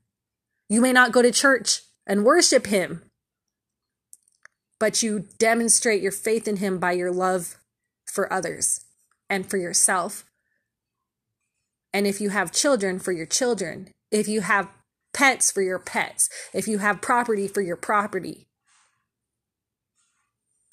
You 0.67 0.81
may 0.81 0.91
not 0.91 1.11
go 1.11 1.21
to 1.21 1.31
church 1.31 1.81
and 2.07 2.25
worship 2.25 2.65
him, 2.67 3.03
but 4.79 5.01
you 5.01 5.27
demonstrate 5.37 6.01
your 6.01 6.11
faith 6.11 6.47
in 6.47 6.57
him 6.57 6.79
by 6.79 6.91
your 6.91 7.11
love 7.11 7.57
for 8.05 8.31
others 8.31 8.85
and 9.29 9.49
for 9.49 9.57
yourself. 9.57 10.25
And 11.93 12.05
if 12.05 12.19
you 12.19 12.29
have 12.29 12.51
children, 12.51 12.99
for 12.99 13.11
your 13.11 13.25
children. 13.25 13.89
If 14.11 14.27
you 14.27 14.41
have 14.41 14.69
pets, 15.13 15.51
for 15.51 15.61
your 15.61 15.79
pets. 15.79 16.29
If 16.53 16.67
you 16.67 16.79
have 16.79 17.01
property, 17.01 17.47
for 17.47 17.61
your 17.61 17.77
property. 17.77 18.47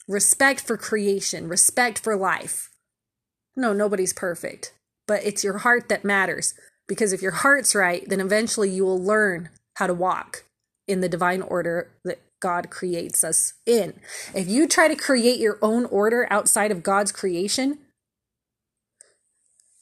Respect 0.09 0.61
for 0.61 0.77
creation, 0.77 1.49
respect 1.49 2.01
for 2.01 2.17
life. 2.17 2.71
No, 3.55 3.73
nobody's 3.73 4.13
perfect, 4.13 4.75
but 5.07 5.23
it's 5.25 5.45
your 5.45 5.59
heart 5.59 5.89
that 5.89 6.05
matters. 6.05 6.55
Because 6.89 7.13
if 7.13 7.23
your 7.23 7.33
heart's 7.33 7.75
right, 7.75 8.07
then 8.09 8.21
eventually 8.21 8.69
you 8.69 8.85
will 8.85 9.03
learn 9.03 9.51
how 9.75 9.87
to 9.87 9.95
walk 9.95 10.45
in 10.89 11.01
the 11.01 11.09
divine 11.09 11.41
order 11.41 11.93
that 12.05 12.19
God 12.43 12.69
creates 12.69 13.25
us 13.25 13.55
in. 13.65 13.95
If 14.35 14.49
you 14.49 14.69
try 14.69 14.89
to 14.89 14.95
create 14.95 15.39
your 15.39 15.59
own 15.63 15.87
order 15.87 16.27
outside 16.29 16.71
of 16.71 16.83
God's 16.83 17.13
creation, 17.13 17.79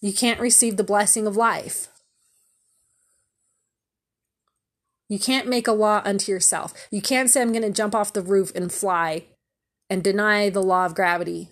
you 0.00 0.12
can't 0.12 0.38
receive 0.38 0.76
the 0.76 0.84
blessing 0.84 1.26
of 1.26 1.36
life. 1.36 1.88
You 5.08 5.18
can't 5.18 5.48
make 5.48 5.66
a 5.66 5.72
law 5.72 6.02
unto 6.04 6.30
yourself. 6.30 6.72
You 6.92 7.02
can't 7.02 7.28
say, 7.28 7.42
I'm 7.42 7.50
going 7.50 7.62
to 7.62 7.70
jump 7.70 7.96
off 7.96 8.12
the 8.12 8.22
roof 8.22 8.52
and 8.54 8.70
fly 8.70 9.24
and 9.88 10.04
deny 10.04 10.48
the 10.50 10.62
law 10.62 10.86
of 10.86 10.94
gravity. 10.94 11.48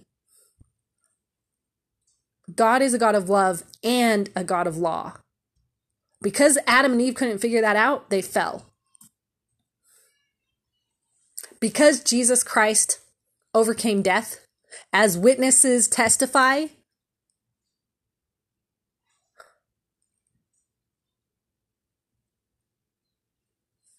God 2.55 2.83
is 2.83 2.95
a 2.95 2.99
God 2.99 3.17
of 3.17 3.29
love 3.29 3.65
and 3.83 4.31
a 4.37 4.45
God 4.45 4.67
of 4.69 4.77
law. 4.77 5.15
Because 6.23 6.59
Adam 6.67 6.93
and 6.93 7.03
Eve 7.03 7.15
couldn't 7.15 7.39
figure 7.39 7.61
that 7.61 7.77
out, 7.77 8.11
they 8.11 8.23
fell. 8.23 8.68
Because 11.61 12.03
Jesus 12.03 12.43
Christ 12.43 13.01
overcame 13.55 14.03
death, 14.03 14.47
as 14.93 15.19
witnesses 15.19 15.89
testify, 15.89 16.67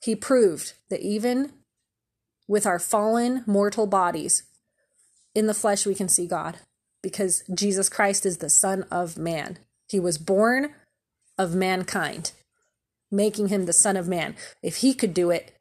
he 0.01 0.15
proved 0.15 0.73
that 0.89 1.01
even 1.01 1.53
with 2.47 2.65
our 2.65 2.79
fallen 2.79 3.43
mortal 3.45 3.87
bodies, 3.87 4.43
in 5.35 5.47
the 5.47 5.53
flesh 5.53 5.85
we 5.85 5.95
can 5.95 6.09
see 6.09 6.27
God 6.27 6.57
because 7.01 7.43
Jesus 7.53 7.89
Christ 7.89 8.25
is 8.25 8.37
the 8.37 8.49
Son 8.49 8.83
of 8.91 9.17
Man. 9.17 9.59
He 9.87 9.99
was 9.99 10.17
born 10.17 10.73
of 11.37 11.55
mankind, 11.55 12.31
making 13.11 13.47
him 13.47 13.65
the 13.65 13.73
Son 13.73 13.95
of 13.95 14.07
Man. 14.07 14.35
If 14.61 14.77
he 14.77 14.93
could 14.93 15.13
do 15.13 15.29
it, 15.29 15.57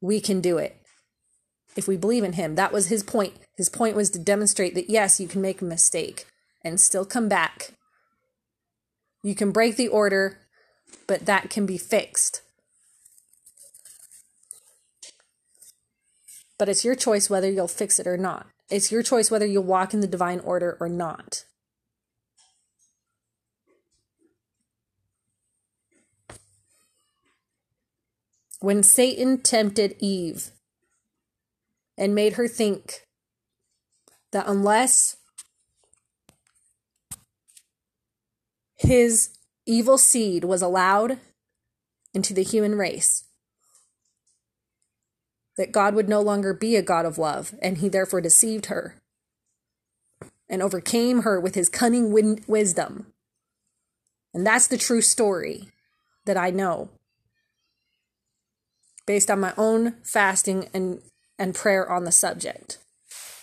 we 0.00 0.20
can 0.20 0.40
do 0.40 0.58
it. 0.58 0.83
If 1.76 1.88
we 1.88 1.96
believe 1.96 2.24
in 2.24 2.34
him, 2.34 2.54
that 2.54 2.72
was 2.72 2.86
his 2.86 3.02
point. 3.02 3.34
His 3.56 3.68
point 3.68 3.96
was 3.96 4.10
to 4.10 4.18
demonstrate 4.18 4.74
that 4.74 4.90
yes, 4.90 5.20
you 5.20 5.28
can 5.28 5.42
make 5.42 5.60
a 5.60 5.64
mistake 5.64 6.26
and 6.64 6.80
still 6.80 7.04
come 7.04 7.28
back. 7.28 7.72
You 9.22 9.34
can 9.34 9.50
break 9.50 9.76
the 9.76 9.88
order, 9.88 10.38
but 11.06 11.26
that 11.26 11.50
can 11.50 11.66
be 11.66 11.78
fixed. 11.78 12.42
But 16.58 16.68
it's 16.68 16.84
your 16.84 16.94
choice 16.94 17.28
whether 17.28 17.50
you'll 17.50 17.68
fix 17.68 17.98
it 17.98 18.06
or 18.06 18.16
not. 18.16 18.46
It's 18.70 18.92
your 18.92 19.02
choice 19.02 19.30
whether 19.30 19.46
you'll 19.46 19.64
walk 19.64 19.92
in 19.92 20.00
the 20.00 20.06
divine 20.06 20.40
order 20.40 20.76
or 20.80 20.88
not. 20.88 21.44
when 28.64 28.82
Satan 28.82 29.36
tempted 29.36 29.94
Eve 30.00 30.50
and 31.96 32.14
made 32.14 32.34
her 32.34 32.48
think 32.48 33.06
that 34.32 34.46
unless 34.46 35.16
his 38.76 39.30
evil 39.66 39.98
seed 39.98 40.44
was 40.44 40.62
allowed 40.62 41.18
into 42.12 42.34
the 42.34 42.42
human 42.42 42.76
race. 42.76 43.24
That 45.56 45.72
God 45.72 45.94
would 45.94 46.08
no 46.08 46.20
longer 46.20 46.52
be 46.52 46.76
a 46.76 46.82
God 46.82 47.06
of 47.06 47.18
love, 47.18 47.54
and 47.62 47.78
he 47.78 47.88
therefore 47.88 48.20
deceived 48.20 48.66
her 48.66 48.96
and 50.48 50.62
overcame 50.62 51.22
her 51.22 51.40
with 51.40 51.54
his 51.54 51.68
cunning 51.68 52.12
win- 52.12 52.44
wisdom. 52.46 53.06
And 54.32 54.46
that's 54.46 54.66
the 54.66 54.76
true 54.76 55.00
story 55.00 55.70
that 56.24 56.36
I 56.36 56.50
know 56.50 56.90
based 59.06 59.30
on 59.30 59.38
my 59.38 59.52
own 59.56 59.96
fasting 60.02 60.68
and, 60.72 61.00
and 61.38 61.54
prayer 61.54 61.90
on 61.90 62.04
the 62.04 62.12
subject 62.12 62.78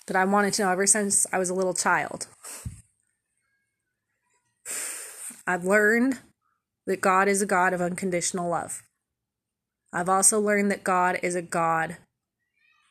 that 0.07 0.15
I 0.15 0.25
wanted 0.25 0.53
to 0.55 0.63
know 0.63 0.71
ever 0.71 0.87
since 0.87 1.25
I 1.31 1.39
was 1.39 1.49
a 1.49 1.53
little 1.53 1.73
child. 1.73 2.27
I've 5.47 5.65
learned 5.65 6.19
that 6.85 7.01
God 7.01 7.27
is 7.27 7.41
a 7.41 7.45
God 7.45 7.73
of 7.73 7.81
unconditional 7.81 8.49
love. 8.49 8.81
I've 9.93 10.09
also 10.09 10.39
learned 10.39 10.71
that 10.71 10.83
God 10.83 11.19
is 11.21 11.35
a 11.35 11.41
God 11.41 11.97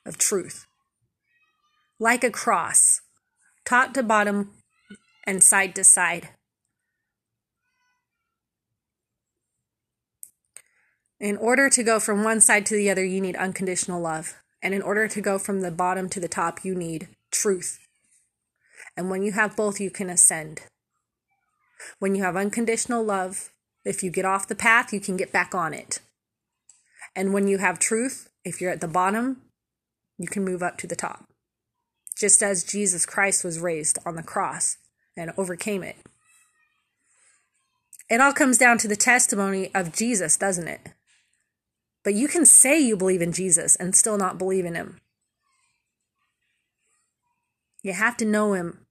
of 0.05 0.19
truth. 0.19 0.67
Like 1.99 2.25
a 2.25 2.31
cross, 2.31 3.01
top 3.65 3.95
to 3.95 4.03
bottom 4.03 4.51
and 5.25 5.43
side 5.43 5.75
to 5.77 5.85
side. 5.85 6.31
In 11.19 11.37
order 11.37 11.69
to 11.69 11.83
go 11.83 12.01
from 12.01 12.25
one 12.25 12.41
side 12.41 12.65
to 12.67 12.75
the 12.75 12.91
other, 12.91 13.05
you 13.05 13.21
need 13.21 13.37
unconditional 13.37 14.01
love. 14.01 14.40
And 14.63 14.75
in 14.75 14.83
order 14.83 15.09
to 15.09 15.21
go 15.21 15.39
from 15.39 15.61
the 15.61 15.71
bottom 15.71 16.09
to 16.11 16.21
the 16.21 16.29
top, 16.29 16.65
you 16.65 16.75
need 16.75 17.09
truth. 17.31 17.79
And 18.97 19.11
when 19.11 19.23
you 19.23 19.33
have 19.33 19.57
both, 19.57 19.81
you 19.81 19.91
can 19.91 20.11
ascend. 20.11 20.63
When 21.99 22.15
you 22.15 22.23
have 22.23 22.37
unconditional 22.37 23.03
love, 23.03 23.51
if 23.85 24.03
you 24.03 24.11
get 24.11 24.25
off 24.25 24.49
the 24.49 24.55
path, 24.55 24.93
you 24.93 25.01
can 25.01 25.17
get 25.17 25.33
back 25.33 25.55
on 25.55 25.73
it. 25.73 26.01
And 27.17 27.33
when 27.33 27.49
you 27.49 27.59
have 27.59 27.79
truth, 27.79 28.29
if 28.45 28.61
you're 28.61 28.71
at 28.71 28.81
the 28.81 28.89
bottom, 28.89 29.43
you 30.19 30.29
can 30.29 30.45
move 30.45 30.63
up 30.63 30.77
to 30.79 30.87
the 30.87 30.97
top. 30.97 31.25
Just 32.17 32.43
as 32.43 32.65
Jesus 32.65 33.07
Christ 33.07 33.43
was 33.43 33.59
raised 33.59 33.99
on 34.05 34.17
the 34.17 34.23
cross 34.23 34.77
and 35.17 35.33
overcame 35.37 35.83
it. 35.83 35.97
It 38.11 38.21
all 38.21 38.33
comes 38.33 38.59
down 38.59 38.79
to 38.79 38.89
the 38.89 38.97
testimony 38.97 39.71
of 39.75 39.93
Jesus, 39.93 40.37
doesn't 40.37 40.69
it? 40.69 40.91
But 42.03 42.15
you 42.15 42.29
can 42.29 42.47
say 42.47 42.79
you 42.79 42.97
believe 42.97 43.23
in 43.23 43.33
Jesus 43.33 43.77
and 43.77 43.95
still 43.95 44.17
not 44.17 44.39
believe 44.39 44.65
in 44.65 44.75
him. 44.75 45.01
You 47.83 47.93
have 47.93 48.17
to 48.19 48.25
know 48.25 48.53
him. 48.53 48.87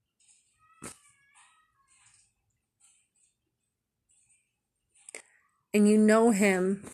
And 5.72 5.88
you 5.88 5.98
know 5.98 6.30
him 6.30 6.84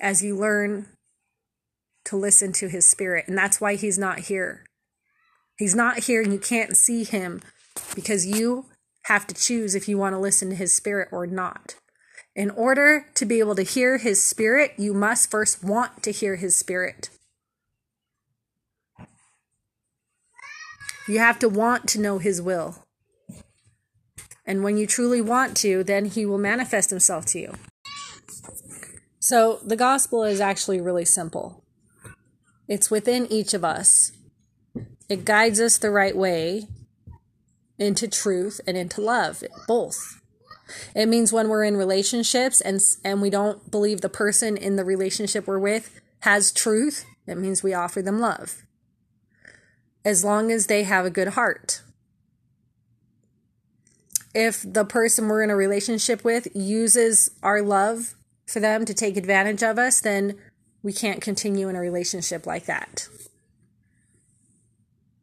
as 0.00 0.22
you 0.22 0.36
learn 0.36 0.86
to 2.04 2.16
listen 2.16 2.52
to 2.52 2.68
his 2.68 2.88
spirit. 2.88 3.26
And 3.28 3.38
that's 3.38 3.60
why 3.60 3.74
he's 3.74 3.98
not 3.98 4.20
here. 4.20 4.64
He's 5.56 5.74
not 5.74 6.04
here 6.04 6.22
and 6.22 6.32
you 6.32 6.38
can't 6.38 6.76
see 6.76 7.04
him 7.04 7.40
because 7.94 8.26
you 8.26 8.66
have 9.04 9.26
to 9.28 9.34
choose 9.34 9.74
if 9.74 9.88
you 9.88 9.96
want 9.96 10.14
to 10.14 10.18
listen 10.18 10.50
to 10.50 10.56
his 10.56 10.74
spirit 10.74 11.08
or 11.12 11.26
not. 11.26 11.76
In 12.36 12.50
order 12.50 13.06
to 13.14 13.24
be 13.24 13.38
able 13.38 13.54
to 13.54 13.62
hear 13.62 13.96
his 13.96 14.22
spirit, 14.22 14.74
you 14.76 14.92
must 14.92 15.30
first 15.30 15.64
want 15.64 16.02
to 16.02 16.12
hear 16.12 16.36
his 16.36 16.54
spirit. 16.54 17.08
You 21.08 21.18
have 21.18 21.38
to 21.38 21.48
want 21.48 21.88
to 21.88 22.00
know 22.00 22.18
his 22.18 22.42
will. 22.42 22.84
And 24.44 24.62
when 24.62 24.76
you 24.76 24.86
truly 24.86 25.22
want 25.22 25.56
to, 25.58 25.82
then 25.82 26.04
he 26.04 26.26
will 26.26 26.36
manifest 26.36 26.90
himself 26.90 27.24
to 27.26 27.38
you. 27.38 27.54
So 29.18 29.60
the 29.64 29.76
gospel 29.76 30.22
is 30.22 30.38
actually 30.38 30.80
really 30.80 31.06
simple. 31.06 31.64
It's 32.68 32.90
within 32.90 33.26
each 33.32 33.54
of 33.54 33.64
us. 33.64 34.12
It 35.08 35.24
guides 35.24 35.58
us 35.58 35.78
the 35.78 35.90
right 35.90 36.14
way 36.14 36.68
into 37.78 38.08
truth 38.08 38.60
and 38.66 38.76
into 38.76 39.00
love, 39.00 39.42
both. 39.66 40.20
It 40.94 41.06
means 41.06 41.32
when 41.32 41.48
we're 41.48 41.64
in 41.64 41.76
relationships 41.76 42.60
and 42.60 42.80
and 43.04 43.22
we 43.22 43.30
don't 43.30 43.70
believe 43.70 44.00
the 44.00 44.08
person 44.08 44.56
in 44.56 44.76
the 44.76 44.84
relationship 44.84 45.46
we're 45.46 45.58
with 45.58 46.00
has 46.20 46.52
truth, 46.52 47.04
it 47.26 47.38
means 47.38 47.62
we 47.62 47.74
offer 47.74 48.02
them 48.02 48.18
love. 48.18 48.62
As 50.04 50.24
long 50.24 50.50
as 50.50 50.66
they 50.66 50.84
have 50.84 51.04
a 51.04 51.10
good 51.10 51.28
heart. 51.28 51.82
If 54.34 54.62
the 54.70 54.84
person 54.84 55.28
we're 55.28 55.42
in 55.42 55.50
a 55.50 55.56
relationship 55.56 56.22
with 56.22 56.48
uses 56.54 57.30
our 57.42 57.62
love 57.62 58.14
for 58.46 58.60
them 58.60 58.84
to 58.84 58.94
take 58.94 59.16
advantage 59.16 59.62
of 59.62 59.78
us, 59.78 60.00
then 60.00 60.36
we 60.82 60.92
can't 60.92 61.22
continue 61.22 61.68
in 61.68 61.76
a 61.76 61.80
relationship 61.80 62.46
like 62.46 62.66
that. 62.66 63.08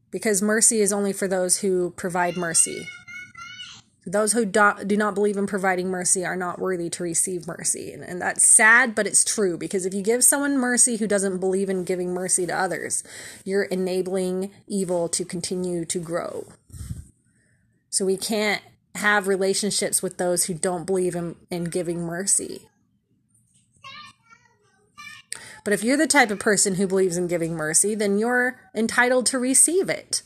Because 0.10 0.42
mercy 0.42 0.82
is 0.82 0.92
only 0.92 1.14
for 1.14 1.28
those 1.28 1.60
who 1.60 1.92
provide 1.92 2.36
mercy. 2.36 2.88
Those 4.06 4.34
who 4.34 4.46
do, 4.46 4.72
do 4.86 4.98
not 4.98 5.16
believe 5.16 5.38
in 5.38 5.48
providing 5.48 5.90
mercy 5.90 6.26
are 6.26 6.36
not 6.36 6.60
worthy 6.60 6.90
to 6.90 7.04
receive 7.04 7.48
mercy. 7.48 7.94
And, 7.94 8.04
and 8.04 8.22
that's 8.22 8.46
sad, 8.46 8.96
but 8.96 9.08
it's 9.08 9.24
true 9.24 9.58
because 9.58 9.86
if 9.86 9.94
you 9.94 10.02
give 10.02 10.24
someone 10.24 10.58
mercy 10.58 10.98
who 10.98 11.08
doesn't 11.08 11.38
believe 11.38 11.70
in 11.70 11.86
giving 11.86 12.14
mercy 12.14 12.46
to 12.46 12.54
others, 12.54 13.04
you're 13.46 13.64
enabling 13.64 14.52
evil 14.68 15.08
to 15.10 15.24
continue 15.24 15.86
to 15.86 16.00
grow. 16.00 16.48
So 17.90 18.06
we 18.06 18.18
can't 18.18 18.62
have 18.96 19.28
relationships 19.28 20.02
with 20.02 20.18
those 20.18 20.46
who 20.46 20.54
don't 20.54 20.86
believe 20.86 21.16
in, 21.16 21.36
in 21.50 21.66
giving 21.66 22.02
mercy. 22.02 22.68
But 25.64 25.74
if 25.74 25.84
you're 25.84 25.98
the 25.98 26.08
type 26.08 26.30
of 26.30 26.40
person 26.40 26.76
who 26.76 26.88
believes 26.88 27.16
in 27.16 27.28
giving 27.28 27.56
mercy, 27.56 27.96
then 27.96 28.18
you're 28.18 28.60
entitled 28.76 29.26
to 29.28 29.40
receive 29.40 29.90
it. 29.90 30.22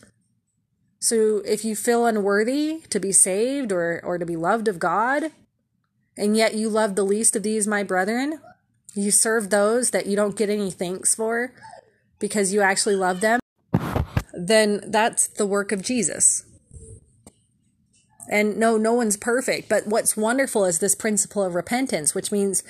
So 1.08 1.42
if 1.46 1.64
you 1.64 1.74
feel 1.74 2.06
unworthy 2.06 2.82
to 2.90 3.00
be 3.00 3.14
saved 3.14 3.72
or, 3.72 4.02
or 4.04 4.18
to 4.18 4.26
be 4.26 4.36
loved 4.36 4.68
of 4.68 4.78
God, 4.78 5.32
and 6.18 6.36
yet 6.36 6.56
you 6.56 6.68
love 6.68 6.96
the 6.96 7.06
least 7.06 7.34
of 7.34 7.44
these, 7.44 7.66
my 7.66 7.82
brethren, 7.82 8.42
you 8.94 9.12
serve 9.12 9.50
those 9.50 9.92
that 9.92 10.08
you 10.08 10.18
don't 10.18 10.36
get 10.36 10.50
any 10.50 10.70
thanks 10.70 11.16
for 11.16 11.54
because 12.20 12.52
you 12.52 12.60
actually 12.60 12.98
love 12.98 13.22
them, 13.22 13.40
then 14.34 14.82
that's 14.86 15.28
the 15.28 15.46
work 15.46 15.72
of 15.72 15.82
Jesus. 15.82 16.44
And 18.30 18.58
no, 18.58 18.76
no 18.76 18.92
one's 18.92 19.16
perfect. 19.16 19.70
But 19.70 19.88
what's 19.88 20.18
wonderful 20.18 20.66
is 20.66 20.80
this 20.80 20.94
principle 20.94 21.42
of 21.42 21.56
repentance, 21.56 22.14
which 22.14 22.34
means 22.34 22.64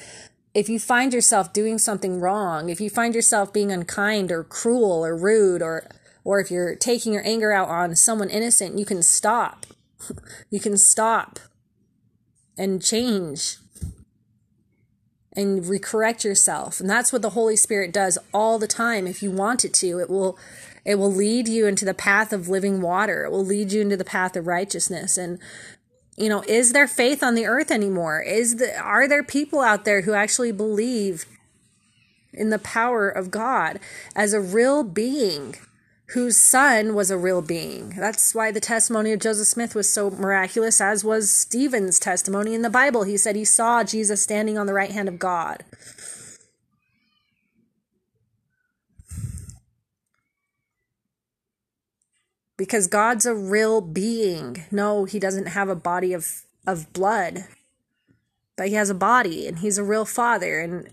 if 0.54 0.70
you 0.70 0.80
find 0.80 1.12
yourself 1.12 1.54
doing 1.54 1.80
something 1.80 2.20
wrong, 2.20 2.70
if 2.70 2.80
you 2.80 2.92
find 2.92 3.16
yourself 3.16 3.52
being 3.52 3.72
unkind 3.72 4.32
or 4.32 4.44
cruel 4.44 5.04
or 5.04 5.18
rude 5.18 5.64
or 5.64 5.88
or 6.28 6.42
if 6.42 6.52
you're 6.52 6.76
taking 6.76 7.14
your 7.14 7.26
anger 7.26 7.54
out 7.54 7.70
on 7.70 7.96
someone 7.96 8.30
innocent, 8.30 8.78
you 8.78 8.84
can 8.84 9.02
stop. 9.02 9.66
you 10.50 10.60
can 10.60 10.78
stop 10.78 11.40
and 12.58 12.84
change 12.84 13.60
and 15.32 15.64
recorrect 15.64 16.26
yourself. 16.26 16.82
And 16.82 16.90
that's 16.90 17.14
what 17.14 17.22
the 17.22 17.30
Holy 17.30 17.56
Spirit 17.56 17.94
does 17.94 18.18
all 18.34 18.60
the 18.60 18.68
time 18.68 19.08
if 19.08 19.24
you 19.24 19.32
want 19.32 19.64
it 19.64 19.74
to. 19.76 20.02
It 20.02 20.10
will 20.10 20.38
it 20.84 20.96
will 20.96 21.14
lead 21.14 21.48
you 21.48 21.66
into 21.66 21.86
the 21.86 21.94
path 21.94 22.34
of 22.34 22.50
living 22.50 22.82
water. 22.82 23.24
It 23.24 23.32
will 23.32 23.46
lead 23.46 23.72
you 23.72 23.80
into 23.80 23.96
the 23.96 24.04
path 24.04 24.36
of 24.36 24.48
righteousness 24.48 25.18
and 25.18 25.40
you 26.18 26.28
know, 26.28 26.44
is 26.46 26.74
there 26.74 26.90
faith 26.90 27.24
on 27.24 27.36
the 27.36 27.46
earth 27.46 27.72
anymore? 27.72 28.20
Is 28.22 28.58
the 28.58 28.78
are 28.78 29.08
there 29.08 29.24
people 29.24 29.62
out 29.62 29.86
there 29.86 30.02
who 30.02 30.12
actually 30.12 30.52
believe 30.52 31.26
in 32.34 32.50
the 32.50 32.60
power 32.60 33.08
of 33.08 33.32
God 33.32 33.80
as 34.14 34.34
a 34.34 34.42
real 34.42 34.84
being? 34.84 35.56
Whose 36.12 36.38
son 36.38 36.96
was 36.96 37.12
a 37.12 37.18
real 37.18 37.42
being. 37.42 37.90
That's 37.90 38.34
why 38.34 38.52
the 38.52 38.62
testimony 38.62 39.12
of 39.12 39.20
Joseph 39.20 39.48
Smith 39.48 39.76
was 39.76 39.92
so 39.92 40.10
miraculous, 40.10 40.80
as 40.80 41.04
was 41.04 41.30
Stephen's 41.30 42.00
testimony 42.00 42.54
in 42.54 42.62
the 42.62 42.70
Bible. 42.70 43.04
He 43.04 43.18
said 43.18 43.36
he 43.36 43.44
saw 43.44 43.84
Jesus 43.84 44.22
standing 44.22 44.58
on 44.58 44.68
the 44.68 44.74
right 44.74 44.92
hand 44.92 45.10
of 45.10 45.20
God. 45.20 45.66
Because 52.56 52.88
God's 52.88 53.26
a 53.26 53.36
real 53.36 53.82
being. 53.82 54.64
No, 54.72 55.04
he 55.04 55.20
doesn't 55.20 55.48
have 55.48 55.68
a 55.68 55.76
body 55.76 56.14
of, 56.14 56.44
of 56.66 56.92
blood, 56.94 57.46
but 58.56 58.70
he 58.70 58.76
has 58.76 58.90
a 58.90 58.96
body 58.96 59.46
and 59.46 59.60
he's 59.60 59.78
a 59.78 59.84
real 59.84 60.06
father. 60.06 60.60
And, 60.60 60.90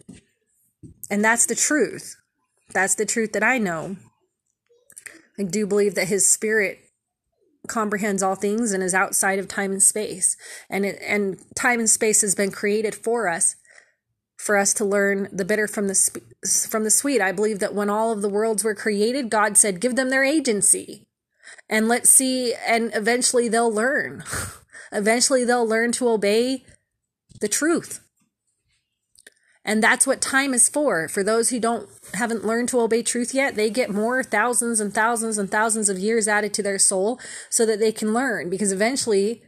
and 1.09 1.24
that's 1.24 1.46
the 1.46 1.55
truth. 1.55 2.16
That's 2.72 2.96
the 2.96 3.07
truth 3.07 3.33
that 3.33 3.44
I 3.44 3.59
know. 3.59 3.96
I 5.38 5.42
do 5.42 5.66
believe 5.66 5.94
that 5.94 6.09
his 6.09 6.29
spirit 6.29 6.79
comprehends 7.66 8.23
all 8.23 8.35
things 8.35 8.73
and 8.73 8.83
is 8.83 8.94
outside 8.94 9.38
of 9.38 9.49
time 9.49 9.73
and 9.73 9.83
space. 9.83 10.37
And 10.68 10.85
it, 10.85 10.99
and 11.03 11.38
time 11.55 11.81
and 11.81 11.88
space 11.88 12.20
has 12.20 12.35
been 12.35 12.51
created 12.51 12.94
for 12.94 13.29
us 13.29 13.57
for 14.37 14.59
us 14.59 14.75
to 14.75 14.85
learn 14.85 15.29
the 15.33 15.44
bitter 15.44 15.66
from 15.66 15.88
the 15.88 15.94
sp- 15.97 16.27
from 16.68 16.85
the 16.85 16.90
sweet. 16.90 17.20
I 17.20 17.33
believe 17.33 17.61
that 17.61 17.75
when 17.75 17.88
all 17.88 18.12
of 18.12 18.20
the 18.20 18.29
worlds 18.29 18.62
were 18.62 18.75
created, 18.75 19.31
God 19.31 19.57
said, 19.57 19.81
"Give 19.81 19.97
them 19.97 20.11
their 20.11 20.25
agency." 20.25 21.07
And 21.68 21.88
let's 21.88 22.11
see 22.11 22.53
and 22.66 22.90
eventually 22.94 23.49
they'll 23.49 23.73
learn. 23.73 24.25
Eventually, 24.94 25.44
they'll 25.44 25.66
learn 25.66 25.90
to 25.92 26.09
obey 26.09 26.64
the 27.40 27.49
truth. 27.49 28.04
And 29.64 29.83
that's 29.83 30.07
what 30.07 30.20
time 30.20 30.53
is 30.53 30.68
for. 30.68 31.09
For 31.09 31.24
those 31.24 31.48
who 31.48 31.59
don't 31.59 31.88
haven't 32.12 32.44
learned 32.44 32.68
to 32.70 32.81
obey 32.81 33.03
truth 33.03 33.33
yet, 33.35 33.55
they 33.55 33.70
get 33.70 33.90
more 33.90 34.22
thousands 34.22 34.79
and 34.79 34.92
thousands 34.92 35.38
and 35.38 35.50
thousands 35.50 35.88
of 35.88 35.98
years 35.98 36.29
added 36.29 36.53
to 36.55 36.62
their 36.62 36.79
soul 36.79 37.18
so 37.48 37.64
that 37.64 37.79
they 37.79 37.90
can 37.90 38.12
learn 38.12 38.50
because 38.50 38.72
eventually 38.72 39.42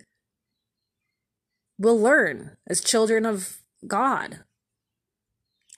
we'll 1.78 2.00
learn 2.00 2.56
as 2.66 2.80
children 2.80 3.26
of 3.26 3.58
God. 3.86 4.40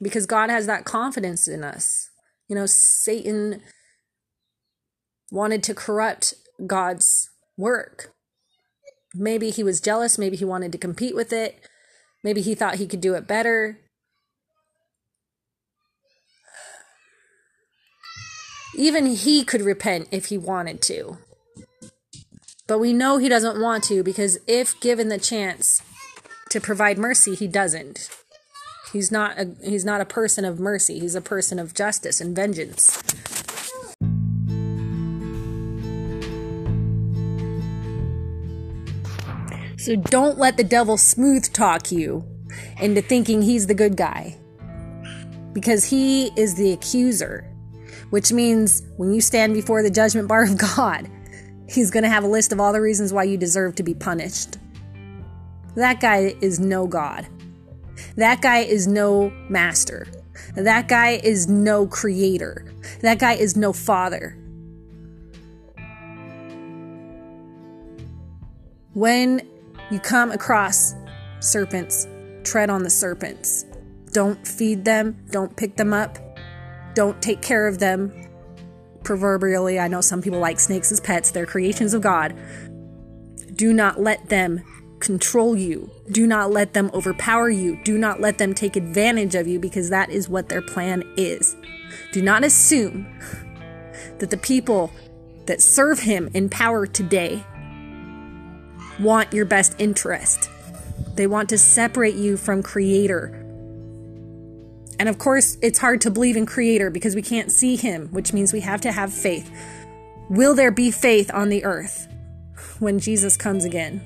Because 0.01 0.27
God 0.27 0.51
has 0.51 0.67
that 0.67 0.85
confidence 0.85 1.49
in 1.49 1.65
us. 1.65 2.11
You 2.47 2.55
know, 2.55 2.67
Satan 2.67 3.61
wanted 5.33 5.65
to 5.65 5.75
corrupt 5.75 6.35
God's 6.65 7.31
work. 7.57 8.13
Maybe 9.13 9.51
he 9.51 9.65
was 9.65 9.81
jealous, 9.81 10.17
maybe 10.17 10.37
he 10.37 10.45
wanted 10.45 10.71
to 10.71 10.79
compete 10.79 11.17
with 11.17 11.33
it, 11.33 11.59
maybe 12.23 12.41
he 12.41 12.55
thought 12.55 12.77
he 12.77 12.87
could 12.87 13.01
do 13.01 13.15
it 13.15 13.27
better 13.27 13.81
Even 18.79 19.07
he 19.07 19.43
could 19.43 19.63
repent 19.63 20.07
if 20.13 20.27
he 20.27 20.39
wanted 20.39 20.81
to. 20.83 21.19
But 22.69 22.79
we 22.79 22.93
know 22.93 23.19
he 23.19 23.29
doesn't 23.29 23.61
want 23.61 23.83
to 23.85 24.05
because 24.05 24.39
if 24.47 24.79
given 24.81 25.09
the 25.09 25.19
chance 25.19 25.83
to 26.51 26.61
provide 26.61 26.97
mercy, 26.97 27.35
he 27.35 27.49
doesn't. 27.49 28.09
He's 28.93 29.11
not 29.11 29.37
a 29.37 29.51
he's 29.65 29.85
not 29.85 30.01
a 30.01 30.05
person 30.05 30.45
of 30.45 30.61
mercy. 30.61 31.01
He's 31.01 31.17
a 31.17 31.21
person 31.21 31.59
of 31.59 31.75
justice 31.75 32.21
and 32.21 32.37
vengeance. 32.37 33.03
So 39.77 39.97
don't 39.97 40.39
let 40.39 40.57
the 40.57 40.65
devil 40.65 40.97
smooth 40.97 41.53
talk 41.53 41.91
you 41.91 42.25
into 42.81 43.03
thinking 43.03 43.43
he's 43.43 43.67
the 43.67 43.75
good 43.75 43.97
guy. 43.97 44.37
Because 45.53 45.85
he 45.85 46.27
is 46.41 46.55
the 46.55 46.73
accuser 46.73 47.48
which 48.11 48.33
means 48.33 48.83
when 48.97 49.13
you 49.13 49.21
stand 49.21 49.55
before 49.55 49.83
the 49.83 49.91
judgment 49.91 50.29
bar 50.29 50.43
of 50.43 50.59
God, 50.59 51.11
He's 51.69 51.91
going 51.91 52.03
to 52.03 52.09
have 52.09 52.25
a 52.25 52.29
list 52.29 52.53
of 52.53 52.61
all 52.61 52.73
the 52.73 52.81
reasons 52.81 53.13
why 53.13 53.25
you 53.25 53.37
deserve 53.37 53.75
to 53.77 53.83
be 53.83 53.95
punished. 53.95 54.57
That 55.75 56.01
guy 56.01 56.35
is 56.41 56.59
no 56.59 56.87
God. 56.87 57.27
That 58.17 58.41
guy 58.41 58.61
is 58.61 58.87
no 58.87 59.31
master. 59.51 60.07
That 60.55 60.89
guy 60.89 61.21
is 61.23 61.47
no 61.47 61.87
creator. 61.87 62.73
That 63.03 63.19
guy 63.19 63.35
is 63.35 63.55
no 63.55 63.73
father. 63.75 64.37
When 68.95 69.47
you 69.91 70.01
come 70.01 70.33
across 70.33 70.95
serpents, 71.41 72.09
tread 72.45 72.71
on 72.71 72.83
the 72.83 72.91
serpents. 72.91 73.67
Don't 74.13 74.45
feed 74.47 74.87
them, 74.87 75.23
don't 75.31 75.55
pick 75.55 75.77
them 75.77 75.93
up, 75.93 76.19
don't 76.99 77.23
take 77.23 77.41
care 77.41 77.69
of 77.69 77.79
them. 77.79 78.13
Proverbially, 79.05 79.79
I 79.79 79.87
know 79.87 80.01
some 80.01 80.21
people 80.21 80.41
like 80.41 80.59
snakes 80.59 80.91
as 80.91 80.99
pets, 80.99 81.31
they're 81.31 81.47
creations 81.47 81.95
of 81.95 82.03
God. 82.03 82.35
Do 83.55 83.73
not 83.73 84.01
let 84.01 84.31
them 84.31 84.65
control 84.99 85.55
you. 85.55 85.93
Do 86.11 86.27
not 86.27 86.51
let 86.51 86.73
them 86.73 86.91
overpower 86.93 87.51
you. 87.51 87.79
Do 87.85 87.99
not 87.99 88.21
let 88.21 88.39
them 88.39 88.53
take 88.53 88.75
advantage 88.75 89.37
of 89.37 89.47
you 89.47 89.61
because 89.61 89.91
that 89.91 90.11
is 90.11 90.29
what 90.29 90.49
their 90.49 90.61
plan 90.61 91.05
is. 91.17 91.55
Do 92.11 92.21
not 92.21 92.43
assume 92.43 93.07
that 94.19 94.31
the 94.31 94.37
people 94.37 94.91
that 95.47 95.63
serve 95.63 96.01
him 96.01 96.29
in 96.35 96.49
power 96.49 96.85
today 96.85 97.45
want 98.99 99.33
your 99.33 99.45
best 99.45 99.77
interest. 99.79 100.51
They 101.15 101.29
want 101.29 101.49
to 101.51 101.59
separate 101.59 102.17
you 102.17 102.37
from 102.37 102.61
creator. 102.61 103.38
And 104.99 105.09
of 105.09 105.19
course, 105.19 105.57
it's 105.63 105.79
hard 105.79 106.01
to 106.03 106.11
believe 106.11 106.37
in 106.37 106.47
Creator 106.47 106.91
because 106.91 107.15
we 107.15 107.23
can't 107.23 107.53
see 107.53 107.77
Him, 107.77 108.09
which 108.09 108.33
means 108.33 108.53
we 108.53 108.61
have 108.61 108.81
to 108.83 108.93
have 108.93 109.13
faith. 109.13 109.51
Will 110.29 110.55
there 110.55 110.71
be 110.71 110.91
faith 110.91 111.31
on 111.33 111.49
the 111.49 111.65
earth 111.65 112.09
when 112.81 112.99
Jesus 112.99 113.37
comes 113.37 113.65
again? 113.65 114.03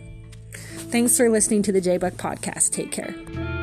Thanks 0.90 1.16
for 1.16 1.30
listening 1.30 1.62
to 1.62 1.72
the 1.72 1.80
J 1.80 1.96
Buck 1.96 2.14
podcast. 2.14 2.70
Take 2.70 2.92
care. 2.92 3.61